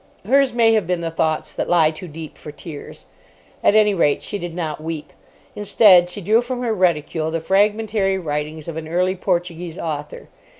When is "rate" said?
3.93-4.23